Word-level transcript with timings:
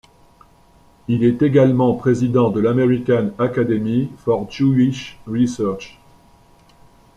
Il 1.07 1.23
est 1.23 1.43
également 1.43 1.93
président 1.93 2.49
de 2.49 2.59
l'American 2.59 3.29
Academy 3.37 4.09
for 4.17 4.49
Jewish 4.49 5.19
Research. 5.27 5.99